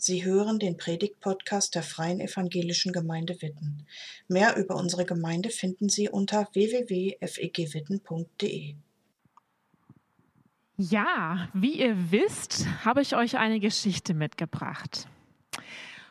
[0.00, 3.84] Sie hören den Predigt-Podcast der Freien Evangelischen Gemeinde Witten.
[4.28, 8.76] Mehr über unsere Gemeinde finden Sie unter www.fegwitten.de.
[10.76, 15.08] Ja, wie ihr wisst, habe ich euch eine Geschichte mitgebracht.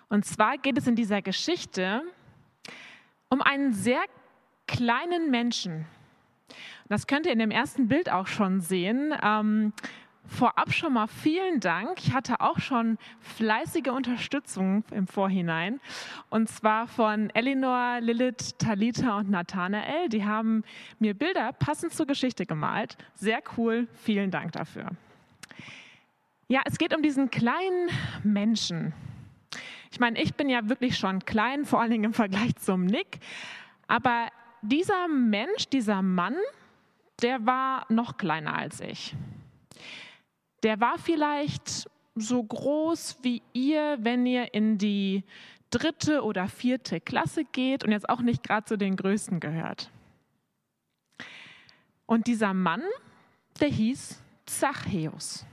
[0.10, 2.02] Und zwar geht es in dieser Geschichte
[3.30, 4.04] um einen sehr
[4.68, 5.86] kleinen Menschen.
[6.90, 9.16] Das könnt ihr in dem ersten Bild auch schon sehen.
[9.24, 9.72] Ähm,
[10.28, 12.00] Vorab schon mal vielen Dank.
[12.00, 15.80] Ich hatte auch schon fleißige Unterstützung im Vorhinein.
[16.30, 20.10] Und zwar von Elinor, Lilith, Talita und Nathanael.
[20.10, 20.64] Die haben
[21.00, 22.98] mir Bilder passend zur Geschichte gemalt.
[23.16, 23.88] Sehr cool.
[23.94, 24.90] Vielen Dank dafür.
[26.50, 27.90] Ja, es geht um diesen kleinen
[28.24, 28.94] Menschen.
[29.92, 33.20] Ich meine, ich bin ja wirklich schon klein, vor allen Dingen im Vergleich zum Nick.
[33.88, 34.28] Aber
[34.62, 36.36] dieser Mensch, dieser Mann,
[37.22, 39.16] der war noch kleiner als ich.
[40.64, 45.24] Der war vielleicht so groß wie ihr, wenn ihr in die
[45.70, 49.92] dritte oder vierte Klasse geht und jetzt auch nicht gerade zu den Größten gehört.
[52.06, 52.82] Und dieser Mann,
[53.60, 55.46] der hieß Zachäus.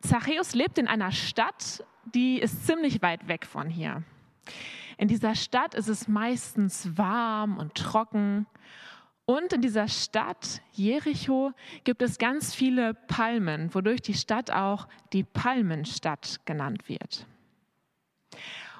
[0.00, 4.02] Zachäus lebt in einer Stadt, die ist ziemlich weit weg von hier.
[4.96, 8.46] In dieser Stadt ist es meistens warm und trocken
[9.30, 11.52] und in dieser Stadt Jericho
[11.84, 17.26] gibt es ganz viele Palmen, wodurch die Stadt auch die Palmenstadt genannt wird.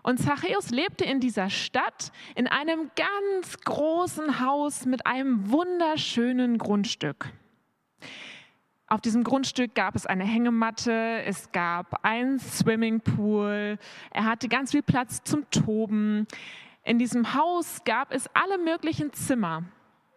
[0.02, 7.30] Und Zachäus lebte in dieser Stadt in einem ganz großen Haus mit einem wunderschönen Grundstück.
[8.88, 13.78] Auf diesem Grundstück gab es eine Hängematte, es gab einen Swimmingpool,
[14.10, 16.26] er hatte ganz viel Platz zum Toben.
[16.82, 19.62] In diesem Haus gab es alle möglichen Zimmer.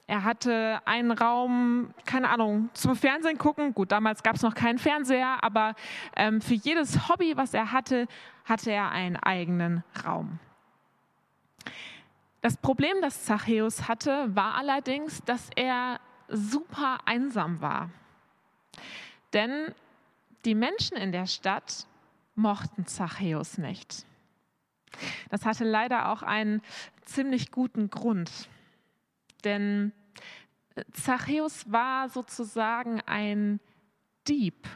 [0.05, 3.73] Er hatte einen Raum, keine Ahnung, zum Fernsehen gucken.
[3.73, 5.75] Gut, damals gab es noch keinen Fernseher, aber
[6.15, 8.07] ähm, für jedes Hobby, was er hatte,
[8.43, 10.39] hatte er einen eigenen Raum.
[12.41, 17.89] Das Problem, das Zachäus hatte, war allerdings, dass er super einsam war.
[19.31, 19.73] Denn
[20.43, 21.87] die Menschen in der Stadt
[22.35, 24.05] mochten Zachäus nicht.
[25.29, 26.61] Das hatte leider auch einen
[27.05, 28.29] ziemlich guten Grund.
[29.43, 29.91] Denn
[30.75, 33.59] äh, Zachäus war sozusagen ein
[34.27, 34.67] Dieb.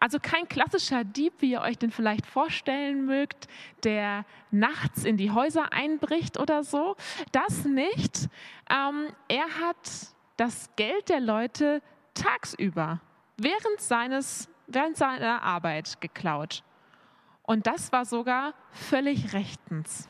[0.00, 3.46] Also kein klassischer Dieb, wie ihr euch den vielleicht vorstellen mögt,
[3.84, 6.96] der nachts in die Häuser einbricht oder so.
[7.32, 8.28] Das nicht.
[8.68, 11.82] Ähm, er hat das Geld der Leute
[12.14, 13.00] tagsüber,
[13.36, 16.62] während, seines, während seiner Arbeit geklaut.
[17.42, 20.08] Und das war sogar völlig rechtens.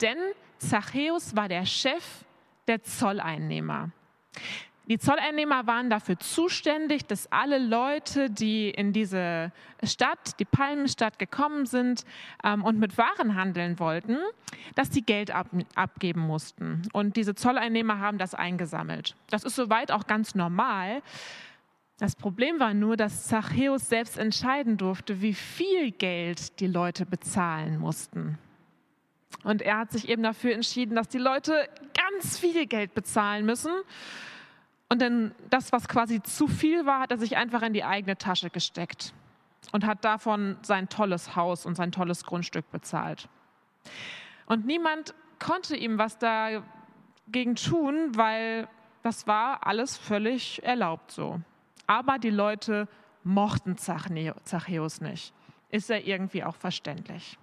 [0.00, 0.18] Denn
[0.58, 2.24] Zachäus war der Chef
[2.66, 3.90] der Zolleinnehmer.
[4.90, 9.52] Die Zolleinnehmer waren dafür zuständig, dass alle Leute, die in diese
[9.84, 12.04] Stadt, die Palmenstadt gekommen sind
[12.42, 14.18] ähm, und mit Waren handeln wollten,
[14.74, 16.82] dass die Geld ab, abgeben mussten.
[16.92, 19.14] Und diese Zolleinnehmer haben das eingesammelt.
[19.28, 21.02] Das ist soweit auch ganz normal.
[21.98, 27.78] Das Problem war nur, dass Zachäus selbst entscheiden durfte, wie viel Geld die Leute bezahlen
[27.78, 28.38] mussten.
[29.44, 31.68] Und er hat sich eben dafür entschieden, dass die Leute
[32.20, 33.72] ganz viel Geld bezahlen müssen.
[34.90, 38.18] Und dann das, was quasi zu viel war, hat er sich einfach in die eigene
[38.18, 39.14] Tasche gesteckt
[39.72, 43.28] und hat davon sein tolles Haus und sein tolles Grundstück bezahlt.
[44.46, 48.68] Und niemand konnte ihm was dagegen tun, weil
[49.02, 51.40] das war alles völlig erlaubt so.
[51.86, 52.86] Aber die Leute
[53.22, 55.32] mochten Zachäus nicht.
[55.70, 57.38] Ist ja irgendwie auch verständlich.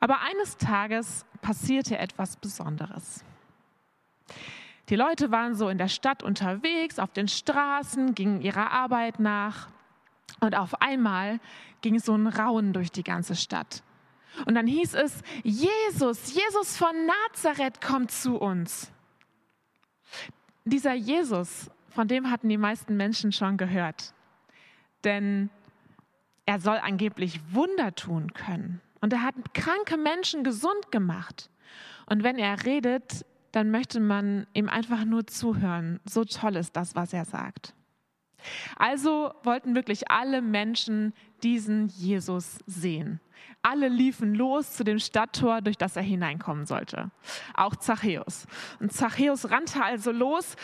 [0.00, 3.24] Aber eines Tages passierte etwas Besonderes.
[4.88, 9.68] Die Leute waren so in der Stadt unterwegs, auf den Straßen, gingen ihrer Arbeit nach.
[10.40, 11.40] Und auf einmal
[11.80, 13.82] ging so ein Rauen durch die ganze Stadt.
[14.44, 18.92] Und dann hieß es, Jesus, Jesus von Nazareth kommt zu uns.
[20.64, 24.12] Dieser Jesus, von dem hatten die meisten Menschen schon gehört.
[25.04, 25.48] Denn
[26.44, 28.80] er soll angeblich Wunder tun können.
[29.06, 31.48] Und er hat kranke Menschen gesund gemacht.
[32.06, 36.00] Und wenn er redet, dann möchte man ihm einfach nur zuhören.
[36.04, 37.72] So toll ist das, was er sagt.
[38.74, 41.14] Also wollten wirklich alle Menschen
[41.44, 43.20] diesen Jesus sehen.
[43.62, 47.12] Alle liefen los zu dem Stadttor, durch das er hineinkommen sollte.
[47.54, 48.48] Auch Zachäus.
[48.80, 50.56] Und Zachäus rannte also los.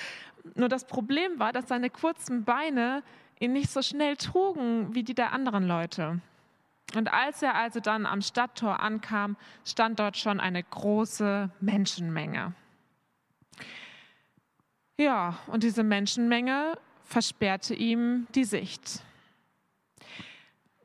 [0.56, 3.05] Nur das Problem war, dass seine kurzen Beine
[3.39, 6.21] ihn nicht so schnell trugen wie die der anderen Leute.
[6.94, 12.55] Und als er also dann am Stadttor ankam, stand dort schon eine große Menschenmenge.
[14.99, 19.02] Ja, und diese Menschenmenge versperrte ihm die Sicht.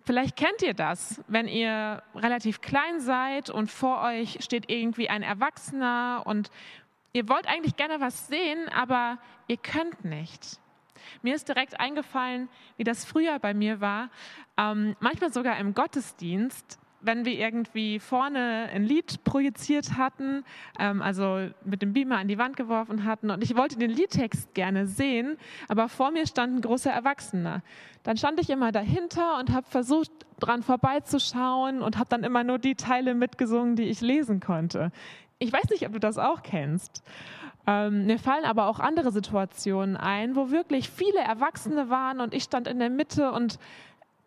[0.07, 5.21] Vielleicht kennt ihr das, wenn ihr relativ klein seid und vor euch steht irgendwie ein
[5.21, 6.49] Erwachsener und
[7.11, 9.17] ihr wollt eigentlich gerne was sehen, aber
[9.47, 10.61] ihr könnt nicht.
[11.21, 14.09] Mir ist direkt eingefallen, wie das früher bei mir war,
[14.57, 20.43] ähm, manchmal sogar im Gottesdienst wenn wir irgendwie vorne ein Lied projiziert hatten,
[20.79, 24.53] ähm, also mit dem Beamer an die Wand geworfen hatten und ich wollte den Liedtext
[24.53, 25.37] gerne sehen,
[25.67, 27.61] aber vor mir stand ein großer Erwachsener.
[28.03, 32.59] Dann stand ich immer dahinter und habe versucht, dran vorbeizuschauen und habe dann immer nur
[32.59, 34.91] die Teile mitgesungen, die ich lesen konnte.
[35.39, 37.03] Ich weiß nicht, ob du das auch kennst.
[37.67, 42.43] Ähm, mir fallen aber auch andere Situationen ein, wo wirklich viele Erwachsene waren und ich
[42.43, 43.59] stand in der Mitte und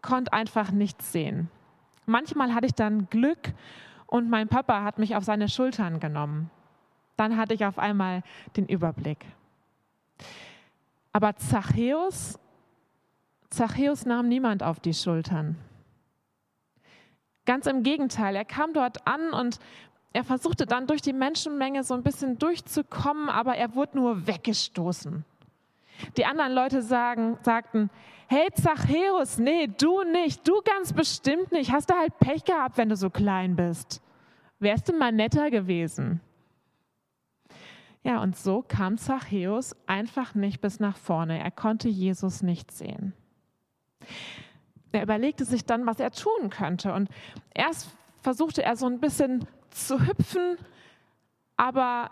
[0.02, 1.48] konnte einfach nichts sehen.
[2.04, 3.54] Manchmal hatte ich dann Glück
[4.06, 6.50] und mein Papa hat mich auf seine Schultern genommen.
[7.16, 8.22] Dann hatte ich auf einmal
[8.56, 9.24] den Überblick.
[11.12, 12.38] Aber Zachäus,
[13.48, 15.56] Zachäus nahm niemand auf die Schultern.
[17.46, 19.58] Ganz im Gegenteil, er kam dort an und
[20.12, 25.24] er versuchte dann durch die Menschenmenge so ein bisschen durchzukommen, aber er wurde nur weggestoßen.
[26.16, 27.90] Die anderen Leute sagen, sagten,
[28.26, 31.72] hey Zachäus, nee, du nicht, du ganz bestimmt nicht.
[31.72, 34.02] Hast du halt Pech gehabt, wenn du so klein bist.
[34.58, 36.20] Wärst du mal netter gewesen.
[38.02, 41.38] Ja, und so kam Zachäus einfach nicht bis nach vorne.
[41.38, 43.12] Er konnte Jesus nicht sehen.
[44.92, 46.94] Er überlegte sich dann, was er tun könnte.
[46.94, 47.10] Und
[47.54, 47.90] erst
[48.22, 50.56] versuchte er so ein bisschen zu hüpfen,
[51.56, 52.10] aber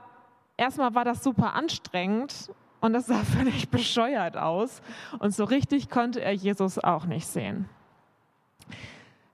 [0.57, 2.51] erstmal war das super anstrengend
[2.81, 4.83] und das sah völlig bescheuert aus.
[5.19, 7.69] Und so richtig konnte er Jesus auch nicht sehen.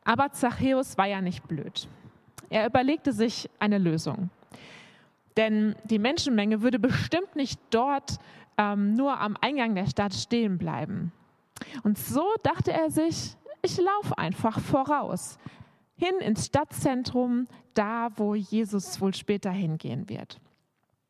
[0.05, 1.89] Aber Zachäus war ja nicht blöd.
[2.51, 4.31] Er überlegte sich eine Lösung.
[5.37, 8.19] Denn die Menschenmenge würde bestimmt nicht dort
[8.57, 11.13] ähm, nur am Eingang der Stadt stehen bleiben.
[11.83, 15.39] Und so dachte er sich, ich laufe einfach voraus,
[15.97, 20.41] hin ins Stadtzentrum, da wo Jesus wohl später hingehen wird.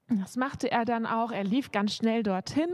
[0.08, 1.32] Das machte er dann auch.
[1.32, 2.68] Er lief ganz schnell dorthin.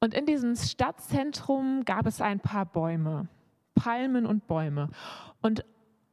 [0.00, 3.28] Und in diesem Stadtzentrum gab es ein paar Bäume,
[3.74, 4.90] Palmen und Bäume.
[5.40, 5.64] Und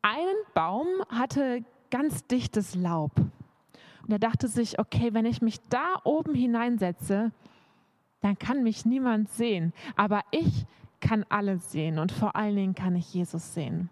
[0.02, 3.12] ein Baum hatte ganz dichtes Laub.
[3.18, 7.32] Und er dachte sich, okay, wenn ich mich da oben hineinsetze,
[8.22, 9.74] dann kann mich niemand sehen.
[9.96, 10.66] Aber ich
[11.00, 13.90] kann alle sehen und vor allen Dingen kann ich Jesus sehen.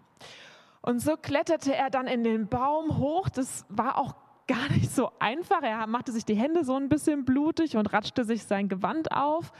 [0.82, 3.28] Und so kletterte er dann in den Baum hoch.
[3.28, 4.14] Das war auch
[4.46, 5.62] gar nicht so einfach.
[5.62, 9.52] Er machte sich die Hände so ein bisschen blutig und ratschte sich sein Gewand auf.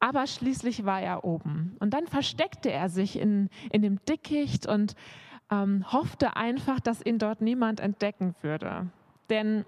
[0.00, 1.76] Aber schließlich war er oben.
[1.78, 4.96] Und dann versteckte er sich in, in dem Dickicht und
[5.50, 8.90] ähm, hoffte einfach, dass ihn dort niemand entdecken würde.
[9.30, 9.64] Denn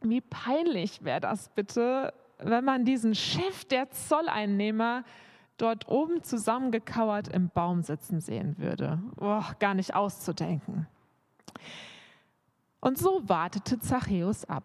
[0.00, 5.04] wie peinlich wäre das bitte, wenn man diesen Chef der Zolleinnehmer
[5.62, 9.00] dort oben zusammengekauert im Baum sitzen sehen würde.
[9.20, 10.88] Oh, gar nicht auszudenken.
[12.80, 14.64] Und so wartete Zachäus ab.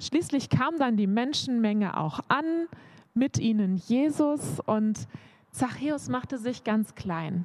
[0.00, 2.66] Schließlich kam dann die Menschenmenge auch an,
[3.14, 5.06] mit ihnen Jesus und
[5.52, 7.44] Zachäus machte sich ganz klein.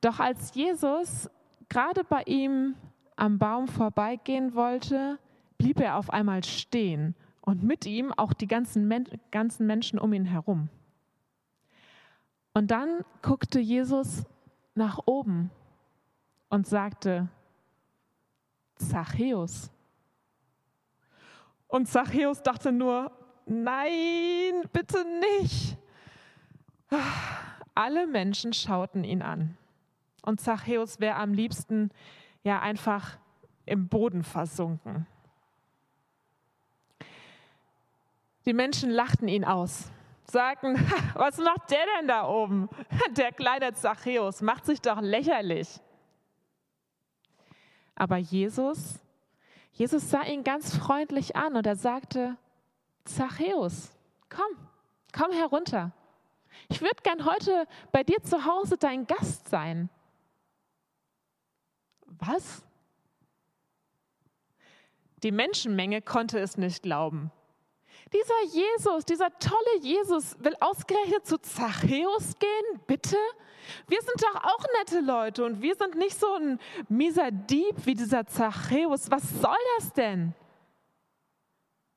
[0.00, 1.30] Doch als Jesus
[1.68, 2.74] gerade bei ihm
[3.16, 5.18] am Baum vorbeigehen wollte,
[5.58, 10.12] blieb er auf einmal stehen und mit ihm auch die ganzen, Men ganzen Menschen um
[10.12, 10.68] ihn herum.
[12.54, 14.24] Und dann guckte Jesus
[14.74, 15.50] nach oben
[16.48, 17.28] und sagte,
[18.76, 19.70] Zachäus.
[21.66, 23.12] Und Zachäus dachte nur,
[23.46, 25.76] nein, bitte nicht.
[27.74, 29.56] Alle Menschen schauten ihn an.
[30.22, 31.90] Und Zachäus wäre am liebsten
[32.42, 33.18] ja einfach
[33.66, 35.06] im Boden versunken.
[38.48, 39.92] Die Menschen lachten ihn aus,
[40.24, 40.74] sagten,
[41.14, 42.70] was macht der denn da oben?
[43.10, 45.68] Der kleine Zachäus macht sich doch lächerlich.
[47.94, 49.00] Aber Jesus,
[49.72, 52.38] Jesus sah ihn ganz freundlich an und er sagte,
[53.04, 53.90] Zachäus,
[54.30, 54.56] komm,
[55.12, 55.92] komm herunter.
[56.70, 59.90] Ich würde gern heute bei dir zu Hause dein Gast sein.
[62.06, 62.64] Was?
[65.22, 67.30] Die Menschenmenge konnte es nicht glauben.
[68.12, 73.16] Dieser Jesus, dieser tolle Jesus will ausgerechnet zu Zachäus gehen, bitte?
[73.86, 77.94] Wir sind doch auch nette Leute und wir sind nicht so ein mieser Dieb wie
[77.94, 79.10] dieser Zachäus.
[79.10, 80.34] Was soll das denn?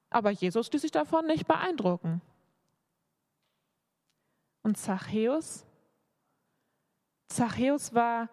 [0.10, 2.22] Aber Jesus ließ sich davon nicht beeindrucken.
[4.64, 5.66] Und Zachäus?
[7.30, 8.28] Zachäus war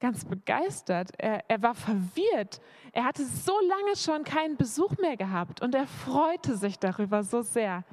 [0.00, 1.10] ganz begeistert.
[1.18, 2.60] Er, er war verwirrt.
[2.92, 7.42] Er hatte so lange schon keinen Besuch mehr gehabt und er freute sich darüber so
[7.42, 7.84] sehr.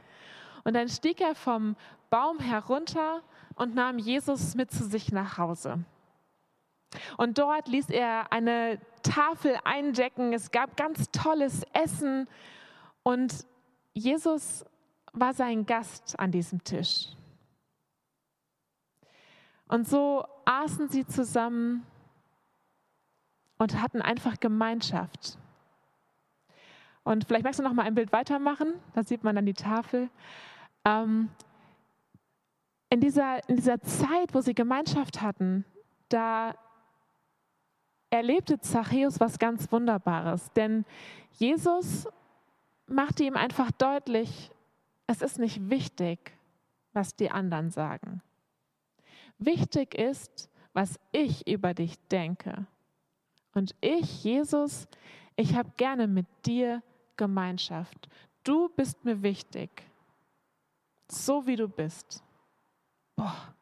[0.64, 1.76] Und dann stieg er vom
[2.10, 3.22] Baum herunter
[3.56, 5.84] und nahm Jesus mit zu sich nach Hause.
[7.18, 10.34] Und dort ließ er eine Tafel eindecken.
[10.34, 12.28] Es gab ganz tolles Essen
[13.04, 13.46] und
[13.94, 14.66] Jesus
[15.14, 17.10] war sein Gast an diesem Tisch.
[19.68, 21.86] Und so aßen sie zusammen
[23.58, 25.38] und hatten einfach Gemeinschaft.
[27.04, 30.10] Und vielleicht magst du noch mal ein Bild weitermachen, da sieht man dann die Tafel.
[30.84, 31.30] Ähm,
[32.90, 35.66] in, dieser, in dieser Zeit, wo sie Gemeinschaft hatten,
[36.10, 36.56] da
[38.10, 40.52] erlebte Zachäus was ganz Wunderbares.
[40.54, 40.86] Denn
[41.34, 42.08] Jesus
[42.88, 44.52] machte ihm einfach deutlich,
[45.08, 46.34] es ist nicht wichtig,
[46.94, 48.22] was die anderen sagen.
[49.38, 52.66] Wichtig ist, was ich über dich denke.
[53.56, 54.88] Und ich, Jesus,
[55.36, 56.84] ich habe gerne mit dir
[57.16, 58.10] Gemeinschaft.
[58.44, 59.70] Du bist mir wichtig,
[61.10, 62.22] so wie du bist.
[63.16, 63.56] Boah.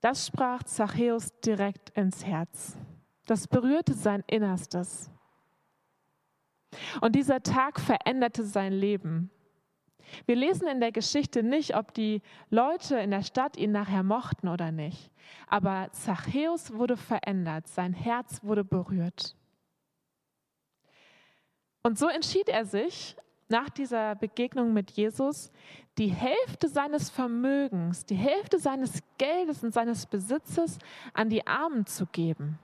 [0.00, 2.76] Das sprach Zachäus direkt ins Herz.
[3.26, 5.10] Das berührte sein Innerstes.
[7.00, 9.30] Und dieser Tag veränderte sein Leben.
[10.26, 14.48] Wir lesen in der Geschichte nicht, ob die Leute in der Stadt ihn nachher mochten
[14.48, 15.10] oder nicht.
[15.48, 19.36] Aber Zachäus wurde verändert, sein Herz wurde berührt.
[21.82, 23.16] Und so entschied er sich,
[23.48, 25.52] nach dieser Begegnung mit Jesus,
[25.98, 30.78] die Hälfte seines Vermögens, die Hälfte seines Geldes und seines Besitzes
[31.12, 32.58] an die Armen zu geben.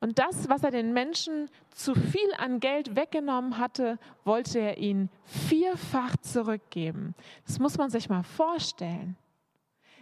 [0.00, 5.10] Und das, was er den Menschen zu viel an Geld weggenommen hatte, wollte er ihnen
[5.24, 7.14] vierfach zurückgeben.
[7.46, 9.16] Das muss man sich mal vorstellen.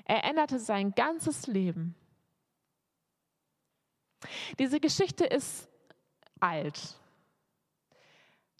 [0.04, 1.96] Er änderte sein ganzes Leben.
[4.58, 5.68] Diese Geschichte ist
[6.40, 6.98] alt,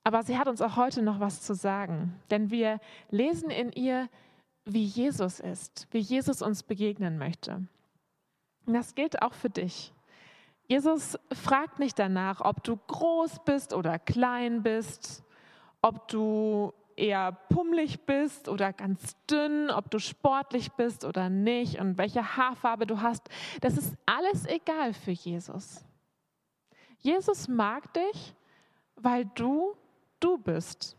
[0.04, 2.80] aber sie hat uns auch heute noch was zu sagen, denn wir
[3.10, 4.08] lesen in ihr,
[4.64, 7.66] wie Jesus ist, wie Jesus uns begegnen möchte.
[8.66, 9.92] Und das gilt auch für dich.
[10.68, 15.24] Jesus fragt nicht danach, ob du groß bist oder klein bist,
[15.80, 21.96] ob du eher pummelig bist oder ganz dünn, ob du sportlich bist oder nicht und
[21.96, 23.28] welche Haarfarbe du hast.
[23.60, 25.84] Das ist alles egal für Jesus.
[26.98, 28.34] Jesus mag dich,
[28.96, 29.74] weil du
[30.20, 30.96] du bist.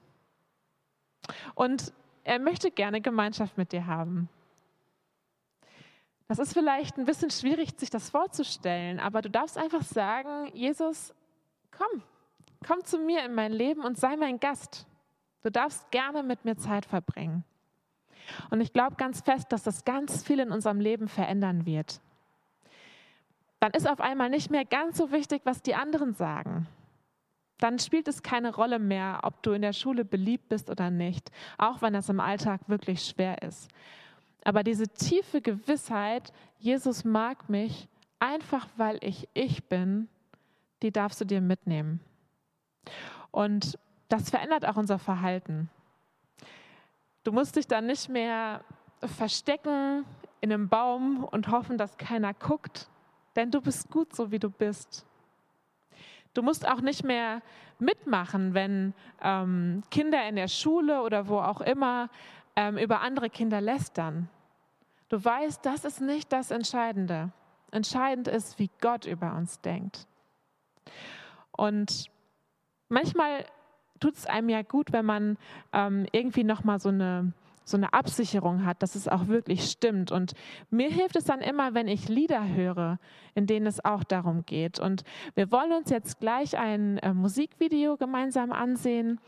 [1.53, 4.29] Und er möchte gerne Gemeinschaft mit dir haben.
[6.29, 11.11] Das ist vielleicht ein bisschen schwierig, sich das vorzustellen, aber du darfst einfach sagen, Jesus,
[11.71, 12.03] komm,
[12.65, 14.85] komm zu mir in mein Leben und sei mein Gast.
[15.41, 17.43] Du darfst gerne mit mir Zeit verbringen.
[18.51, 21.99] Und ich glaube ganz fest, dass das ganz viel in unserem Leben verändern wird.
[23.59, 26.67] Dann ist auf einmal nicht mehr ganz so wichtig, was die anderen sagen.
[27.57, 31.31] Dann spielt es keine Rolle mehr, ob du in der Schule beliebt bist oder nicht,
[31.57, 33.67] auch wenn das im Alltag wirklich schwer ist.
[34.49, 37.87] Aber diese tiefe Gewissheit, Jesus mag mich,
[38.17, 40.09] einfach weil ich ich bin,
[40.81, 41.99] die darfst du dir mitnehmen.
[43.29, 43.77] Und
[44.07, 45.69] das verändert auch unser Verhalten.
[47.23, 48.63] Du musst dich dann nicht mehr
[49.03, 50.03] verstecken
[50.41, 52.89] in einem Baum und hoffen, dass keiner guckt,
[53.35, 55.05] denn du bist gut so, wie du bist.
[56.33, 57.43] Du musst auch nicht mehr
[57.77, 62.09] mitmachen, wenn ähm, Kinder in der Schule oder wo auch immer
[62.55, 64.27] ähm, über andere Kinder lästern.
[65.09, 67.31] Du weißt, das ist nicht das Entscheidende.
[67.71, 70.07] Entscheidend ist, wie Gott über uns denkt.
[71.51, 72.09] Und
[72.89, 73.45] manchmal
[73.99, 75.37] tut es einem ja gut, wenn man
[75.73, 77.33] ähm, irgendwie nochmal so eine,
[77.65, 80.11] so eine Absicherung hat, dass es auch wirklich stimmt.
[80.11, 80.33] Und
[80.69, 82.99] mir hilft es dann immer, wenn ich Lieder höre,
[83.33, 84.79] in denen es auch darum geht.
[84.79, 85.03] Und
[85.35, 89.19] wir wollen uns jetzt gleich ein äh, Musikvideo gemeinsam ansehen.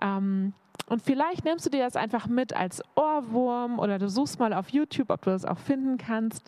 [0.00, 0.54] Ähm,
[0.86, 4.68] und vielleicht nimmst du dir das einfach mit als Ohrwurm oder du suchst mal auf
[4.70, 6.42] YouTube, ob du das auch finden kannst.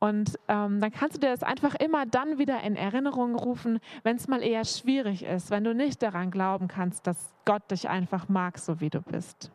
[0.00, 4.16] Und ähm, dann kannst du dir das einfach immer dann wieder in Erinnerung rufen, wenn
[4.16, 8.28] es mal eher schwierig ist, wenn du nicht daran glauben kannst, dass Gott dich einfach
[8.28, 9.50] mag, so wie du bist.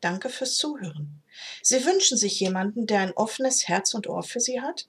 [0.00, 1.22] Danke fürs Zuhören.
[1.62, 4.88] Sie wünschen sich jemanden, der ein offenes Herz und Ohr für Sie hat?